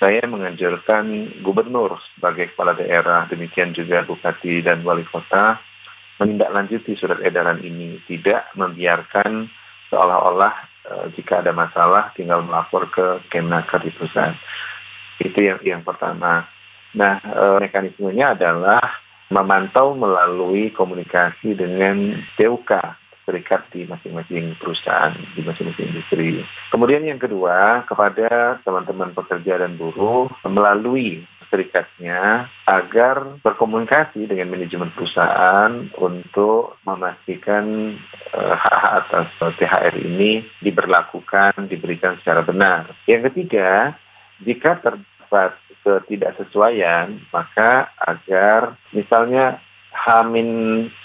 saya 0.04 0.28
menganjurkan 0.28 1.32
gubernur 1.40 1.96
sebagai 2.12 2.52
kepala 2.52 2.76
daerah, 2.76 3.24
demikian 3.24 3.72
juga 3.72 4.04
bupati 4.04 4.60
dan 4.60 4.84
wali 4.84 5.00
kota, 5.08 5.56
menindaklanjuti 6.20 6.92
surat 6.92 7.24
edaran 7.24 7.64
ini, 7.64 7.96
tidak 8.04 8.52
membiarkan 8.52 9.48
seolah-olah 9.88 10.52
uh, 10.92 11.06
jika 11.16 11.40
ada 11.40 11.56
masalah 11.56 12.12
tinggal 12.12 12.44
melapor 12.44 12.84
ke 12.92 13.24
Kemenaker 13.32 13.80
di 13.80 13.96
pusat. 13.96 14.36
Itu 15.24 15.40
yang 15.40 15.64
yang 15.64 15.80
pertama. 15.80 16.52
Nah, 16.92 17.24
uh, 17.24 17.56
mekanismenya 17.64 18.36
adalah 18.36 18.84
memantau 19.32 19.96
melalui 19.96 20.68
komunikasi 20.76 21.56
dengan 21.56 22.20
TUK 22.36 22.70
serikat 23.24 23.66
di 23.72 23.88
masing-masing 23.88 24.56
perusahaan, 24.60 25.16
di 25.34 25.40
masing-masing 25.42 25.90
industri. 25.90 26.44
Kemudian 26.70 27.04
yang 27.04 27.20
kedua, 27.20 27.82
kepada 27.88 28.60
teman-teman 28.62 29.16
pekerja 29.16 29.64
dan 29.64 29.80
buruh 29.80 30.28
melalui 30.44 31.24
serikatnya 31.54 32.50
agar 32.66 33.38
berkomunikasi 33.38 34.26
dengan 34.26 34.50
manajemen 34.50 34.90
perusahaan 34.90 35.86
untuk 35.94 36.82
memastikan 36.82 37.94
uh, 38.34 38.54
hak 38.58 38.82
atas 39.06 39.28
THR 39.38 39.94
ini 40.02 40.42
diberlakukan, 40.58 41.70
diberikan 41.70 42.18
secara 42.18 42.42
benar. 42.42 42.90
Yang 43.06 43.30
ketiga, 43.30 43.94
jika 44.42 44.82
terdapat 44.82 45.54
ketidaksesuaian, 45.84 47.22
maka 47.30 47.92
agar 48.02 48.74
misalnya 48.90 49.60
Hamin 49.94 50.48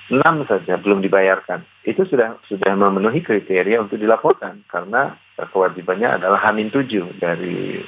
6 0.10 0.50
saja 0.50 0.82
belum 0.82 1.06
dibayarkan. 1.06 1.62
Itu 1.86 2.04
sudah 2.10 2.42
sudah 2.50 2.74
memenuhi 2.74 3.22
kriteria 3.22 3.78
untuk 3.78 4.02
dilaporkan 4.02 4.66
karena 4.66 5.14
kewajibannya 5.38 6.20
adalah 6.20 6.42
Hamin 6.50 6.74
7 6.74 7.22
dari 7.22 7.80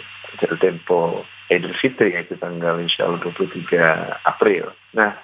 tempo 0.62 1.25
Idul 1.51 1.75
Fitri 1.75 2.15
yaitu 2.15 2.39
tanggal 2.39 2.79
insya 2.79 3.10
Allah 3.10 3.20
23 3.20 4.24
April. 4.24 4.72
Nah, 4.96 5.17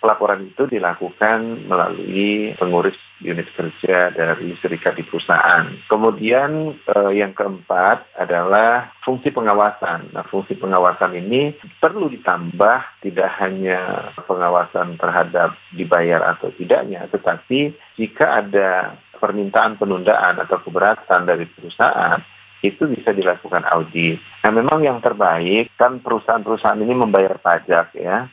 Pelaporan 0.00 0.48
itu 0.48 0.64
dilakukan 0.64 1.68
melalui 1.68 2.56
pengurus 2.56 2.96
unit 3.20 3.44
kerja 3.52 4.08
dari 4.10 4.56
serikat 4.64 4.96
di 4.96 5.04
perusahaan. 5.04 5.68
Kemudian 5.86 6.72
eh, 6.88 7.12
yang 7.20 7.36
keempat 7.36 8.16
adalah 8.16 8.96
fungsi 9.04 9.28
pengawasan. 9.28 10.16
Nah, 10.16 10.24
fungsi 10.24 10.56
pengawasan 10.56 11.20
ini 11.20 11.52
perlu 11.76 12.08
ditambah 12.08 13.04
tidak 13.04 13.30
hanya 13.44 14.10
pengawasan 14.24 14.96
terhadap 14.96 15.52
dibayar 15.76 16.32
atau 16.32 16.48
tidaknya, 16.56 17.04
tetapi 17.12 17.76
jika 18.00 18.40
ada 18.40 18.96
permintaan 19.20 19.76
penundaan 19.76 20.40
atau 20.40 20.56
keberatan 20.64 21.28
dari 21.28 21.44
perusahaan, 21.44 22.24
itu 22.60 22.88
bisa 22.88 23.12
dilakukan 23.12 23.64
audit. 23.68 24.20
Nah, 24.44 24.52
memang 24.52 24.80
yang 24.84 25.00
terbaik 25.00 25.72
kan 25.76 26.00
perusahaan-perusahaan 26.00 26.80
ini 26.80 26.92
membayar 26.92 27.36
pajak 27.40 27.96
ya 27.96 28.28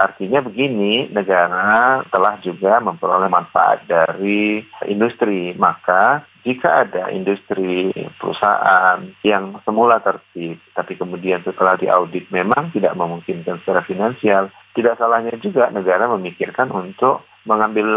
Artinya 0.00 0.40
begini, 0.40 1.12
negara 1.12 2.00
telah 2.08 2.40
juga 2.40 2.80
memperoleh 2.80 3.28
manfaat 3.28 3.84
dari 3.84 4.64
industri. 4.88 5.52
Maka 5.60 6.24
jika 6.40 6.88
ada 6.88 7.12
industri 7.12 7.92
perusahaan 8.16 9.04
yang 9.20 9.60
semula 9.60 10.00
tertib, 10.00 10.56
tapi 10.72 10.96
kemudian 10.96 11.44
setelah 11.44 11.76
diaudit 11.76 12.32
memang 12.32 12.72
tidak 12.72 12.96
memungkinkan 12.96 13.60
secara 13.60 13.84
finansial, 13.84 14.48
tidak 14.72 14.96
salahnya 14.96 15.36
juga 15.36 15.68
negara 15.68 16.08
memikirkan 16.08 16.72
untuk 16.72 17.28
mengambil 17.44 17.88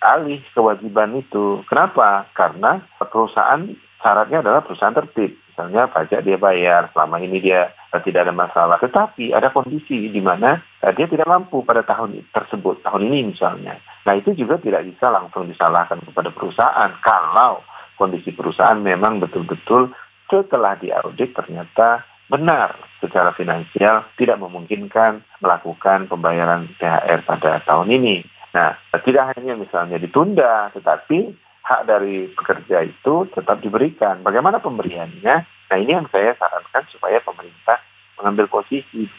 alih 0.00 0.40
kewajiban 0.56 1.20
itu. 1.20 1.60
Kenapa? 1.68 2.32
Karena 2.32 2.80
perusahaan 2.96 3.60
syaratnya 4.00 4.40
adalah 4.40 4.64
perusahaan 4.64 4.96
tertib. 4.96 5.36
Misalnya 5.56 5.88
pajak 5.88 6.20
dia 6.20 6.36
bayar, 6.36 6.92
selama 6.92 7.16
ini 7.16 7.40
dia 7.40 7.72
uh, 7.72 8.02
tidak 8.04 8.28
ada 8.28 8.34
masalah. 8.36 8.76
Tetapi 8.76 9.32
ada 9.32 9.48
kondisi 9.48 10.12
di 10.12 10.20
mana 10.20 10.60
uh, 10.84 10.92
dia 10.92 11.08
tidak 11.08 11.24
mampu 11.24 11.64
pada 11.64 11.80
tahun 11.80 12.28
tersebut, 12.28 12.84
tahun 12.84 13.08
ini 13.08 13.32
misalnya. 13.32 13.80
Nah 14.04 14.12
itu 14.20 14.36
juga 14.36 14.60
tidak 14.60 14.84
bisa 14.84 15.08
langsung 15.08 15.48
disalahkan 15.48 16.04
kepada 16.04 16.28
perusahaan 16.28 16.92
kalau 17.00 17.64
kondisi 17.96 18.36
perusahaan 18.36 18.76
memang 18.76 19.16
betul-betul 19.24 19.96
setelah 20.28 20.76
diaudit 20.76 21.32
ternyata 21.32 22.04
benar 22.28 22.76
secara 23.00 23.32
finansial 23.32 24.04
tidak 24.20 24.36
memungkinkan 24.36 25.24
melakukan 25.40 26.04
pembayaran 26.04 26.68
THR 26.76 27.24
pada 27.24 27.64
tahun 27.64 27.96
ini. 27.96 28.28
Nah, 28.52 28.76
tidak 29.00 29.32
hanya 29.40 29.56
misalnya 29.56 29.96
ditunda, 29.96 30.68
tetapi 30.76 31.45
hak 31.66 31.82
dari 31.90 32.30
pekerja 32.30 32.86
itu 32.86 33.26
tetap 33.34 33.58
diberikan. 33.58 34.22
Bagaimana 34.22 34.62
pemberiannya? 34.62 35.36
Nah 35.42 35.76
ini 35.82 35.98
yang 35.98 36.06
saya 36.14 36.38
sarankan 36.38 36.86
supaya 36.94 37.18
pemerintah 37.18 37.82
mengambil 38.22 38.46
posisi. 38.46 39.10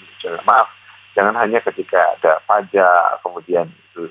Maaf, 0.47 0.71
jangan 1.11 1.35
hanya 1.43 1.59
ketika 1.59 2.15
ada 2.15 2.39
pajak 2.47 3.19
kemudian 3.19 3.67
itu 3.67 4.07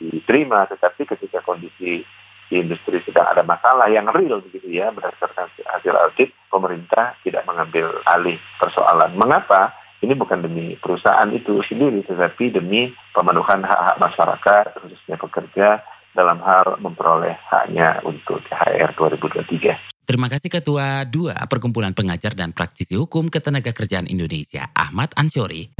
diterima, 0.00 0.64
tetapi 0.72 1.04
ketika 1.04 1.44
kondisi 1.44 2.00
di 2.46 2.54
industri 2.62 3.02
sedang 3.02 3.26
ada 3.26 3.42
masalah 3.42 3.90
yang 3.90 4.06
real 4.14 4.38
begitu 4.38 4.70
ya 4.70 4.94
berdasarkan 4.94 5.50
hasil 5.50 5.94
audit 5.98 6.30
pemerintah 6.46 7.18
tidak 7.26 7.42
mengambil 7.44 8.00
alih 8.08 8.40
persoalan. 8.56 9.12
Mengapa? 9.18 9.74
Ini 10.04 10.12
bukan 10.12 10.44
demi 10.44 10.76
perusahaan 10.76 11.26
itu 11.32 11.64
sendiri, 11.64 12.04
tetapi 12.04 12.52
demi 12.52 12.92
pemenuhan 13.16 13.64
hak-hak 13.64 13.96
masyarakat, 13.96 14.64
khususnya 14.76 15.16
pekerja, 15.16 15.80
dalam 16.16 16.40
hal 16.40 16.80
memperoleh 16.80 17.36
haknya 17.52 18.00
untuk 18.08 18.40
THR 18.48 18.96
2023. 18.96 20.08
Terima 20.08 20.32
kasih 20.32 20.48
Ketua 20.48 21.04
2 21.04 21.34
Perkumpulan 21.50 21.92
Pengajar 21.92 22.32
dan 22.32 22.56
Praktisi 22.56 22.96
Hukum 22.96 23.28
Ketenagakerjaan 23.28 24.08
Indonesia, 24.08 24.70
Ahmad 24.72 25.12
Ansyori. 25.12 25.76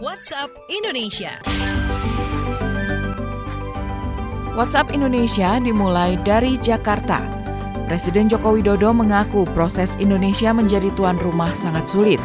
WhatsApp 0.00 0.50
Indonesia. 0.72 1.32
WhatsApp 4.56 4.88
Indonesia 4.96 5.60
dimulai 5.60 6.16
dari 6.24 6.56
Jakarta. 6.56 7.20
Presiden 7.84 8.32
Joko 8.32 8.56
Widodo 8.56 8.96
mengaku 8.96 9.44
proses 9.52 9.92
Indonesia 10.00 10.56
menjadi 10.56 10.88
tuan 10.96 11.20
rumah 11.20 11.52
sangat 11.52 11.84
sulit. 11.92 12.22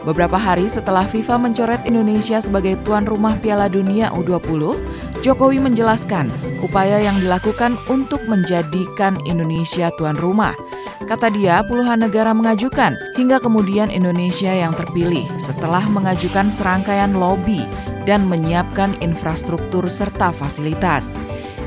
Beberapa 0.00 0.40
hari 0.40 0.64
setelah 0.64 1.04
FIFA 1.04 1.36
mencoret 1.36 1.82
Indonesia 1.84 2.40
sebagai 2.40 2.80
tuan 2.88 3.04
rumah 3.04 3.36
Piala 3.36 3.68
Dunia 3.68 4.08
U20, 4.16 4.80
Jokowi 5.20 5.60
menjelaskan 5.60 6.32
upaya 6.64 7.04
yang 7.04 7.20
dilakukan 7.20 7.76
untuk 7.92 8.24
menjadikan 8.24 9.20
Indonesia 9.28 9.92
tuan 10.00 10.16
rumah. 10.16 10.56
Kata 11.04 11.28
dia, 11.28 11.60
puluhan 11.68 12.00
negara 12.00 12.32
mengajukan, 12.32 12.96
hingga 13.18 13.42
kemudian 13.44 13.92
Indonesia 13.92 14.48
yang 14.48 14.72
terpilih 14.72 15.28
setelah 15.36 15.84
mengajukan 15.90 16.48
serangkaian 16.48 17.12
lobby 17.12 17.60
dan 18.08 18.24
menyiapkan 18.24 18.96
infrastruktur 19.04 19.84
serta 19.92 20.32
fasilitas. 20.32 21.12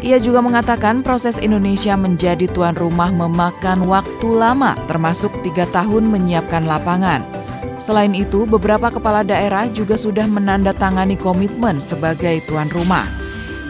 Ia 0.02 0.18
juga 0.18 0.42
mengatakan 0.42 1.06
proses 1.06 1.38
Indonesia 1.38 1.94
menjadi 1.94 2.50
tuan 2.50 2.74
rumah 2.74 3.14
memakan 3.14 3.86
waktu 3.86 4.28
lama, 4.32 4.74
termasuk 4.90 5.32
tiga 5.46 5.70
tahun 5.70 6.10
menyiapkan 6.10 6.66
lapangan. 6.66 7.43
Selain 7.82 8.14
itu, 8.14 8.46
beberapa 8.46 8.94
kepala 8.94 9.26
daerah 9.26 9.66
juga 9.70 9.98
sudah 9.98 10.30
menandatangani 10.30 11.18
komitmen 11.18 11.82
sebagai 11.82 12.42
tuan 12.46 12.70
rumah. 12.74 13.06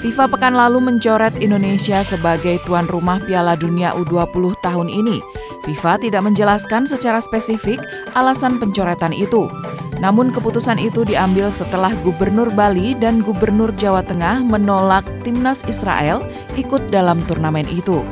FIFA 0.04 0.28
pekan 0.28 0.52
lalu 0.60 0.84
mencoret 0.84 1.32
Indonesia 1.40 2.04
sebagai 2.04 2.60
tuan 2.68 2.84
rumah 2.92 3.24
Piala 3.24 3.56
Dunia 3.56 3.96
U20 3.96 4.60
tahun 4.60 4.92
ini. 4.92 5.24
FIFA 5.64 5.96
tidak 6.04 6.28
menjelaskan 6.28 6.84
secara 6.84 7.24
spesifik 7.24 7.80
alasan 8.12 8.60
pencoretan 8.60 9.16
itu. 9.16 9.48
Namun 10.04 10.36
keputusan 10.36 10.76
itu 10.84 11.08
diambil 11.08 11.48
setelah 11.48 11.96
Gubernur 12.04 12.52
Bali 12.52 12.92
dan 13.00 13.24
Gubernur 13.24 13.72
Jawa 13.80 14.04
Tengah 14.04 14.44
menolak 14.44 15.08
timnas 15.24 15.64
Israel 15.72 16.20
ikut 16.60 16.92
dalam 16.92 17.24
turnamen 17.24 17.64
itu. 17.72 18.04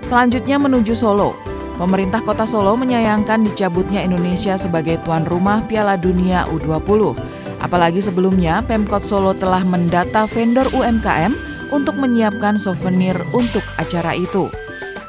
Selanjutnya 0.00 0.56
menuju 0.56 0.96
Solo. 0.96 1.47
Pemerintah 1.78 2.18
Kota 2.26 2.42
Solo 2.42 2.74
menyayangkan 2.74 3.46
dicabutnya 3.46 4.02
Indonesia 4.02 4.58
sebagai 4.58 4.98
tuan 5.06 5.22
rumah 5.22 5.62
Piala 5.62 5.94
Dunia 5.94 6.42
U20. 6.50 7.14
Apalagi 7.62 8.02
sebelumnya 8.02 8.66
Pemkot 8.66 9.06
Solo 9.06 9.30
telah 9.30 9.62
mendata 9.62 10.26
vendor 10.26 10.66
UMKM 10.74 11.38
untuk 11.70 11.94
menyiapkan 11.94 12.58
souvenir 12.58 13.14
untuk 13.30 13.62
acara 13.78 14.10
itu. 14.18 14.50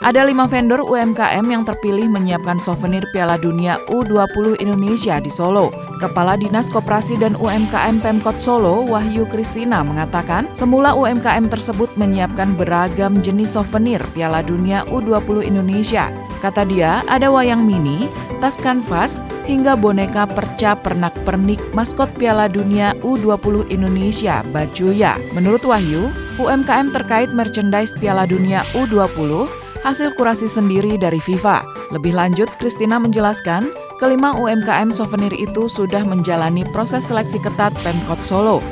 Ada 0.05 0.29
lima 0.29 0.45
vendor 0.45 0.85
UMKM 0.85 1.43
yang 1.43 1.65
terpilih 1.65 2.05
menyiapkan 2.05 2.61
souvenir 2.61 3.01
Piala 3.09 3.41
Dunia 3.41 3.81
U20 3.89 4.61
Indonesia 4.61 5.17
di 5.17 5.33
Solo. 5.33 5.88
Kepala 5.99 6.39
Dinas 6.39 6.71
Koperasi 6.71 7.19
dan 7.19 7.35
UMKM 7.35 7.99
Pemkot 7.99 8.39
Solo, 8.39 8.87
Wahyu 8.87 9.27
Kristina, 9.27 9.83
mengatakan 9.83 10.47
semula 10.55 10.95
UMKM 10.95 11.51
tersebut 11.51 11.91
menyiapkan 11.99 12.55
beragam 12.55 13.19
jenis 13.19 13.59
souvenir 13.59 13.99
Piala 14.15 14.39
Dunia 14.39 14.87
U20 14.87 15.43
Indonesia. 15.43 16.07
Kata 16.39 16.63
dia, 16.63 17.03
ada 17.11 17.27
wayang 17.27 17.67
mini, 17.67 18.07
tas 18.39 18.55
kanvas, 18.55 19.19
hingga 19.43 19.75
boneka 19.75 20.23
perca 20.23 20.79
pernak-pernik 20.79 21.59
maskot 21.75 22.07
Piala 22.15 22.47
Dunia 22.47 22.95
U20 23.03 23.67
Indonesia, 23.67 24.39
Bajuya. 24.55 25.19
Menurut 25.35 25.67
Wahyu, 25.67 26.07
UMKM 26.39 26.95
terkait 26.95 27.35
merchandise 27.35 27.91
Piala 27.99 28.23
Dunia 28.23 28.63
U20 28.71 29.51
hasil 29.83 30.15
kurasi 30.15 30.47
sendiri 30.47 30.95
dari 30.95 31.19
FIFA. 31.19 31.63
Lebih 31.91 32.15
lanjut, 32.15 32.47
Christina 32.55 32.95
menjelaskan, 32.99 33.67
kelima 33.99 34.31
UMKM 34.39 34.95
souvenir 34.95 35.35
itu 35.35 35.67
sudah 35.67 36.07
menjalani 36.07 36.63
proses 36.71 37.11
seleksi 37.11 37.37
ketat 37.43 37.75
Pemkot 37.83 38.23
Solo. 38.23 38.63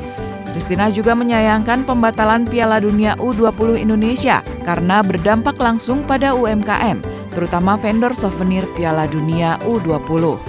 Christina 0.55 0.89
juga 0.89 1.13
menyayangkan 1.13 1.83
pembatalan 1.83 2.47
Piala 2.47 2.81
Dunia 2.81 3.13
U20 3.19 3.77
Indonesia 3.77 4.41
karena 4.63 5.03
berdampak 5.03 5.59
langsung 5.59 6.01
pada 6.07 6.33
UMKM, 6.33 7.03
terutama 7.35 7.75
vendor 7.77 8.15
souvenir 8.15 8.65
Piala 8.73 9.05
Dunia 9.05 9.59
U20. 9.67 10.39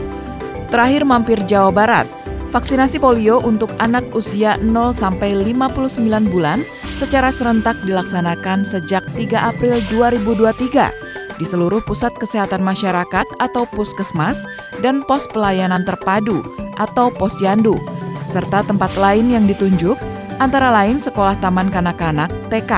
Terakhir 0.73 1.03
mampir 1.05 1.43
Jawa 1.45 1.75
Barat, 1.75 2.07
vaksinasi 2.55 3.03
polio 3.03 3.43
untuk 3.43 3.75
anak 3.83 4.07
usia 4.15 4.57
0 4.63 4.95
sampai 4.97 5.35
59 5.37 6.33
bulan 6.33 6.63
secara 6.95 7.29
serentak 7.29 7.77
dilaksanakan 7.85 8.65
sejak 8.65 9.05
3 9.13 9.51
April 9.53 9.83
2023 9.93 11.08
di 11.39 11.47
seluruh 11.47 11.81
pusat 11.81 12.13
kesehatan 12.19 12.61
masyarakat 12.61 13.27
atau 13.39 13.65
puskesmas 13.71 14.45
dan 14.83 15.07
pos 15.07 15.25
pelayanan 15.31 15.87
terpadu 15.87 16.43
atau 16.77 17.09
posyandu, 17.15 17.79
serta 18.27 18.67
tempat 18.67 18.93
lain 18.99 19.31
yang 19.31 19.47
ditunjuk, 19.47 19.97
antara 20.43 20.69
lain 20.71 20.99
Sekolah 20.99 21.39
Taman 21.39 21.71
Kanak-Kanak 21.71 22.31
TK. 22.51 22.73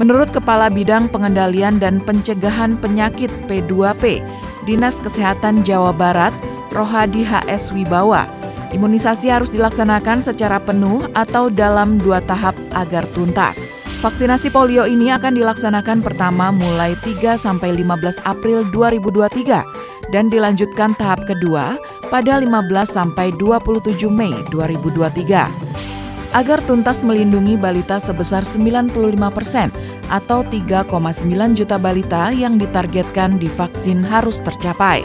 Menurut 0.00 0.30
Kepala 0.30 0.70
Bidang 0.70 1.10
Pengendalian 1.10 1.76
dan 1.82 1.98
Pencegahan 2.00 2.78
Penyakit 2.78 3.30
P2P, 3.50 4.22
Dinas 4.64 5.02
Kesehatan 5.02 5.66
Jawa 5.66 5.90
Barat, 5.90 6.30
Rohadi 6.70 7.26
HS 7.26 7.74
Wibawa, 7.74 8.30
Imunisasi 8.68 9.32
harus 9.32 9.48
dilaksanakan 9.48 10.20
secara 10.20 10.60
penuh 10.60 11.08
atau 11.16 11.48
dalam 11.48 11.96
dua 11.96 12.20
tahap 12.20 12.52
agar 12.76 13.08
tuntas. 13.16 13.72
Vaksinasi 13.98 14.54
polio 14.54 14.86
ini 14.86 15.10
akan 15.10 15.34
dilaksanakan 15.34 16.06
pertama 16.06 16.54
mulai 16.54 16.94
3 17.02 17.34
sampai 17.34 17.74
15 17.82 18.22
April 18.30 18.62
2023 18.70 20.14
dan 20.14 20.30
dilanjutkan 20.30 20.94
tahap 20.94 21.26
kedua 21.26 21.74
pada 22.06 22.38
15 22.38 22.46
sampai 22.86 23.34
27 23.34 24.06
Mei 24.06 24.30
2023. 24.54 25.50
Agar 26.30 26.62
tuntas 26.62 27.02
melindungi 27.02 27.58
balita 27.58 27.98
sebesar 27.98 28.46
95 28.46 28.94
persen 29.34 29.74
atau 30.06 30.46
3,9 30.46 31.58
juta 31.58 31.74
balita 31.74 32.30
yang 32.30 32.54
ditargetkan 32.54 33.34
divaksin 33.34 34.06
harus 34.06 34.38
tercapai. 34.38 35.02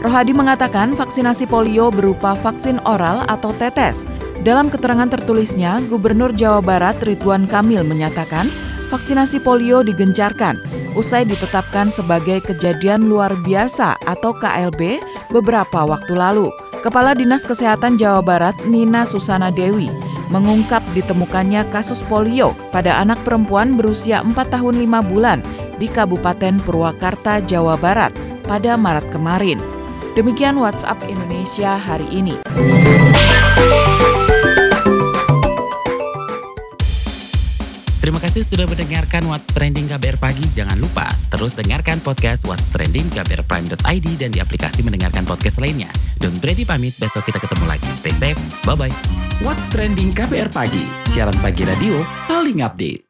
Rohadi 0.00 0.32
mengatakan 0.32 0.96
vaksinasi 0.96 1.44
polio 1.44 1.92
berupa 1.92 2.32
vaksin 2.32 2.80
oral 2.88 3.20
atau 3.28 3.52
tetes. 3.60 4.08
Dalam 4.40 4.72
keterangan 4.72 5.12
tertulisnya, 5.12 5.84
Gubernur 5.92 6.32
Jawa 6.32 6.64
Barat 6.64 6.96
Ridwan 7.04 7.44
Kamil 7.44 7.84
menyatakan 7.84 8.48
vaksinasi 8.88 9.44
polio 9.44 9.84
digencarkan 9.84 10.56
usai 10.96 11.28
ditetapkan 11.28 11.92
sebagai 11.92 12.40
kejadian 12.42 13.12
luar 13.12 13.30
biasa 13.44 14.00
atau 14.08 14.32
KLB 14.32 15.04
beberapa 15.28 15.84
waktu 15.84 16.16
lalu. 16.16 16.48
Kepala 16.80 17.12
Dinas 17.12 17.44
Kesehatan 17.44 18.00
Jawa 18.00 18.24
Barat 18.24 18.56
Nina 18.64 19.04
Susana 19.04 19.52
Dewi 19.52 19.92
mengungkap 20.32 20.80
ditemukannya 20.96 21.68
kasus 21.68 22.00
polio 22.08 22.56
pada 22.72 22.96
anak 22.96 23.20
perempuan 23.20 23.76
berusia 23.76 24.24
4 24.24 24.32
tahun 24.48 24.80
5 24.80 25.10
bulan 25.12 25.38
di 25.76 25.92
Kabupaten 25.92 26.56
Purwakarta, 26.64 27.44
Jawa 27.44 27.76
Barat 27.76 28.16
pada 28.48 28.80
Maret 28.80 29.12
kemarin. 29.12 29.79
Demikian 30.18 30.58
WhatsApp 30.58 30.98
Indonesia 31.06 31.78
hari 31.78 32.06
ini. 32.10 32.34
Terima 38.00 38.16
kasih 38.16 38.42
sudah 38.42 38.66
mendengarkan 38.66 39.22
What's 39.30 39.46
Trending 39.54 39.86
KBR 39.86 40.18
Pagi. 40.18 40.48
Jangan 40.50 40.80
lupa 40.82 41.14
terus 41.30 41.54
dengarkan 41.54 42.02
podcast 42.02 42.42
What's 42.42 42.66
Trending 42.74 43.06
KBRPrime.id 43.12 44.06
dan 44.18 44.30
di 44.34 44.42
aplikasi 44.42 44.82
mendengarkan 44.82 45.22
podcast 45.22 45.62
lainnya. 45.62 45.92
Don't 46.18 46.42
ready 46.42 46.66
pamit, 46.66 46.98
besok 46.98 47.22
kita 47.28 47.38
ketemu 47.38 47.70
lagi. 47.70 47.86
Stay 48.00 48.14
safe, 48.18 48.40
bye-bye. 48.66 48.90
What's 49.46 49.62
Trending 49.70 50.10
KBR 50.10 50.50
Pagi, 50.50 50.82
siaran 51.14 51.38
pagi 51.38 51.62
radio 51.62 52.02
paling 52.26 52.66
update. 52.66 53.09